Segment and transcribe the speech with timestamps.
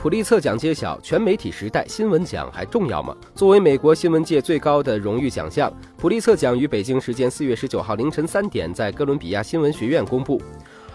[0.00, 3.14] 普利策奖揭晓，全媒体时代新闻奖还重要吗？
[3.34, 10.40] 作为美国新闻界最高的荣誉奖项，普利策奖于北京时间四月十九号凌晨三点在哥伦比亚新闻学院公布。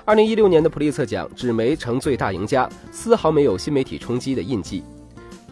[0.05, 4.83] 二零一六年的普利策奖，纸媒成最大赢家，丝毫没有新媒体冲击的印记。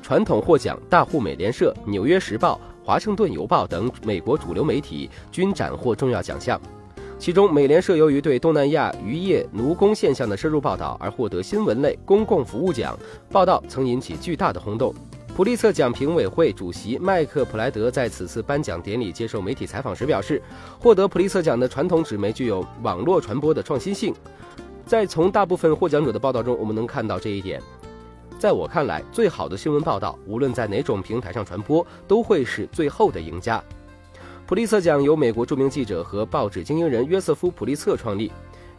[0.01, 6.59] 传统获奖大户美联社、纽约时报、华盛顿邮报等美国主流媒体均斩获重要奖项。
[7.19, 12.97] 其中，美联社由于对东南亚渔业奴工现象的深入报道而获得新闻类公共服务奖，
[13.31, 14.93] 报道曾引起巨大的轰动。
[15.33, 20.41] 普利策奖评委会主席麦克普莱德在此次颁奖典礼接受媒体采访时表示，
[20.79, 24.13] 获得普利策奖的传统纸媒具有网络传播的创新性。
[24.85, 27.61] 在从大部分获奖者的报道中，我们能看到这一点。
[28.37, 33.63] 在我看来，最好的新闻报道，无论在哪种平台上传播，都会是最后的赢家。
[34.45, 38.29] 普利策奖由美国著名记者和报纸经营人约瑟夫·普利策创立。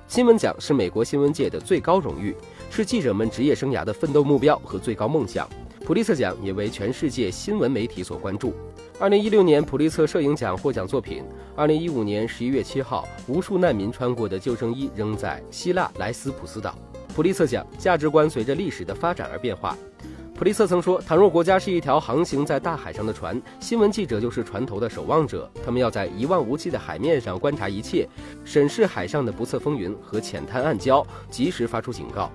[0.07, 2.37] 新闻奖是美国新闻界的最高荣誉，
[2.69, 5.49] 是记者们职业生涯的奋斗目标和最高梦想。
[5.83, 8.53] 普利策奖也为全世界新闻媒体所关注。
[9.01, 11.25] 二零一六年普利策摄影奖获奖作品。
[11.57, 16.79] 二零一五年十一月七号，无数难民穿过的救生衣扔在希腊莱斯普斯岛。
[17.17, 19.75] 普利策奖价值观随着历史的发展而变化。
[20.37, 25.49] 普利策曾说：“倘若国家是一条航行在大海上的船，新闻记者就是船头的守望者。
[25.65, 28.09] 他们要在一望无际的海面上观察一切，
[28.45, 32.29] 审视海上的不测风云和浅滩暗礁，及时发出警告。”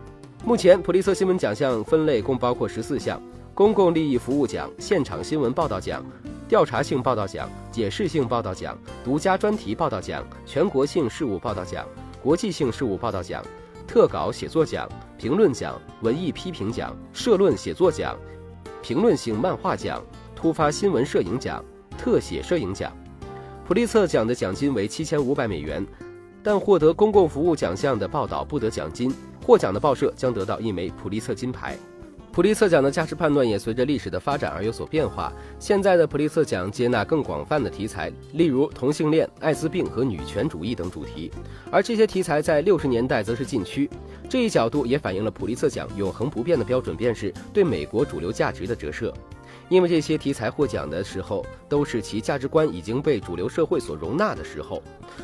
[0.45, 3.22] 目前，普利策新闻奖项分类共包括十四项：
[3.53, 6.02] 公共利益服务奖、现场新闻报道奖、
[6.47, 11.86] 调查性报道奖、解释性报道奖、独家专题报道奖、全国性事务报道奖、
[12.23, 13.44] 国际性事务报道奖。
[13.90, 14.88] 特稿写作奖、
[15.18, 18.16] 评论奖、文艺批评奖、社论写作奖、
[18.84, 20.00] 评论性漫画奖、
[20.36, 21.66] 突发新闻摄影奖、
[21.98, 22.96] 特写摄影奖。
[23.66, 25.84] 普利策奖的奖金为七千五百美元，
[26.44, 29.12] 但获得公共服务奖项的报道不得奖金，
[29.44, 31.76] 获奖的报社将得到一枚普利策金牌。
[32.40, 35.30] 普利策奖的价值判断也随着历史的发展而有所变化。
[35.59, 41.30] 现在的普利策奖接纳更广泛的题材，例如同性恋、艾滋病和女权主义等主题，
[41.69, 43.90] 而这些题材在六十年代则是禁区。
[44.30, 49.13] 这一角度也反映了普利策奖永恒不变的标准，便是对美国主流价值的折射。
[49.68, 54.81] 因为这些题材获奖的时候，都是其价值观已经被主流社会所容纳的时候。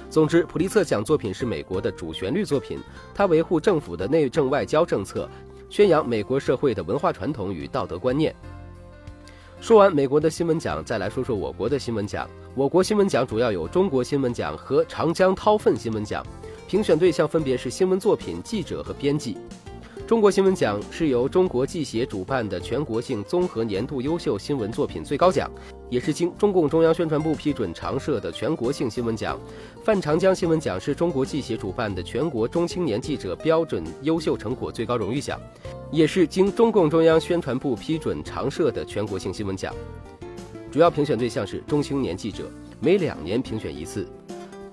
[0.09, 2.77] 总之，普利策奖作品是美国的主旋律作品，
[3.13, 5.29] 它维护政府的内政外交政策。
[5.69, 8.33] 宣扬美国社会的文化传统与道德观念。
[9.59, 12.29] 说完美国的新闻奖，再来说说我国的新闻奖。
[12.53, 16.25] 我国新闻奖主要有中国新闻奖和长江韬奋新闻奖，
[16.67, 19.37] 评选对象分别是新闻作品、记者和编辑。
[20.07, 25.49] 中国新闻奖是由中国记协主办的全国性综合年度优秀新闻作品最高奖，
[25.89, 29.39] 也是经中共中央宣传部批准常设的全国性新闻奖。
[29.83, 35.41] 范长江新闻奖是中国记协主办的全国中青年记者标准优秀成果最高荣誉奖，
[35.91, 39.73] 也是经中共中央宣传部批准常设的全国性新闻奖。
[40.71, 42.43] 主要评选对象是中青年记者，
[42.79, 44.07] 每两年评选一次。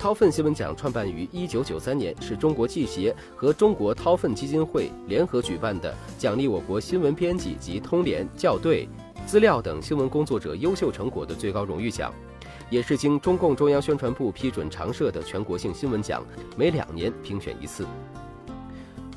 [0.03, 8.89] 韬奋新闻奖创办于一九九三年，是中国记协和中国韬奋基金会联合举办的奖励我国新闻编辑及通联、校对、
[9.25, 12.13] 资料等新闻工作者优秀成果的最高荣誉奖，
[12.69, 16.21] 也是经中共中央宣传部批准常设的全国性新闻奖，
[16.57, 17.87] 每两年评选一次。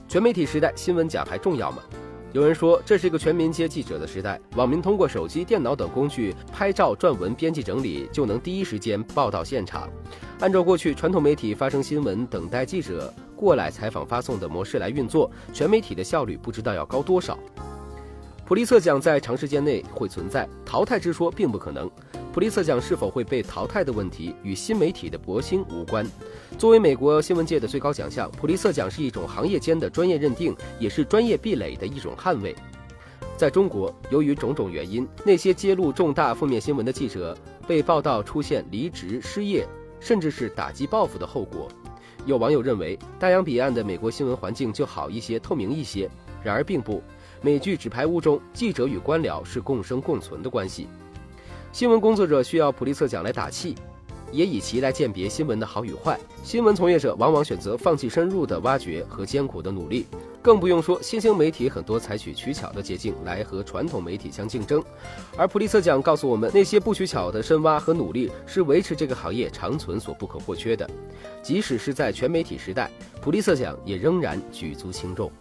[0.07, 1.81] 全媒体时代，新闻奖还重要吗？
[2.31, 9.89] 有人说，这是一个全民皆记者的时代，网民通过手机、电脑等工具拍照、撰文、编辑整理，就能第一时间报道现场。
[10.41, 17.39] 按照过去传统媒体发生新闻、等待记者过来采访、发送的模式来运作，全媒体的效率不知道要高多少。
[18.45, 21.89] 普利策奖在长时间内会存在，淘汰之说并不可能。
[22.33, 26.05] 普利策奖是否会被淘汰的问题与新媒体的博兴无关。
[26.57, 32.53] 作为美国新闻界的最高奖项，普利策奖是一种行业间的专业认定，也是专业壁垒的一种捍卫。
[33.37, 37.35] 在中国，由于种种原因，那些揭露重大负面新闻的记者
[37.65, 39.65] 被报道出现离职、失业，
[39.99, 41.67] 甚至是打击报复的后果。
[42.25, 46.09] 有网友认为，大洋彼岸的美国新闻环境就好一些、透明一些。
[46.43, 47.01] 然而并不，
[47.41, 50.87] 美剧《纸牌屋》中，记者与官僚是共生共存的关系。
[51.71, 53.75] 新闻工作者需要普利策奖来打气，
[54.31, 56.19] 也以其来鉴别新闻的好与坏。
[56.43, 60.05] 新闻从业者往往选择放弃深入的挖掘和艰苦的努力，
[60.45, 64.83] 更不用说新兴媒体很多采取取巧的捷径来和传统媒体相竞争。
[65.35, 70.87] 而普利策奖告诉我们，那些不取巧的深挖和努力是维持这个行业长存所不可或缺的。
[71.41, 75.31] 即使是在全媒体时代，普利策奖也仍然举足轻重。